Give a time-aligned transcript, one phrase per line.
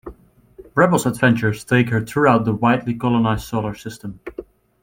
[0.73, 4.19] Rebel's adventures take her throughout the widely colonised solar system.